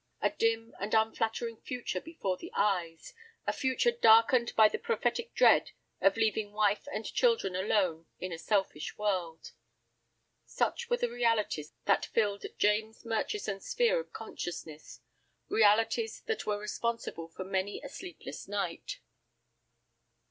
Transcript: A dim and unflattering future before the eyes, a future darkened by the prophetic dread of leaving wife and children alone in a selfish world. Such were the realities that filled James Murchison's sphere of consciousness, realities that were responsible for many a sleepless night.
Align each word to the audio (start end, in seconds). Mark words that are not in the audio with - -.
A 0.19 0.31
dim 0.31 0.73
and 0.79 0.95
unflattering 0.95 1.57
future 1.61 2.01
before 2.01 2.35
the 2.35 2.51
eyes, 2.55 3.13
a 3.45 3.53
future 3.53 3.91
darkened 3.91 4.51
by 4.55 4.67
the 4.67 4.79
prophetic 4.79 5.35
dread 5.35 5.73
of 6.01 6.17
leaving 6.17 6.53
wife 6.53 6.87
and 6.91 7.05
children 7.05 7.55
alone 7.55 8.07
in 8.19 8.31
a 8.33 8.39
selfish 8.39 8.97
world. 8.97 9.51
Such 10.43 10.89
were 10.89 10.97
the 10.97 11.11
realities 11.11 11.73
that 11.85 12.07
filled 12.07 12.47
James 12.57 13.05
Murchison's 13.05 13.67
sphere 13.69 13.99
of 13.99 14.11
consciousness, 14.11 15.01
realities 15.49 16.21
that 16.21 16.47
were 16.47 16.57
responsible 16.57 17.27
for 17.27 17.43
many 17.43 17.79
a 17.83 17.87
sleepless 17.87 18.47
night. 18.47 18.97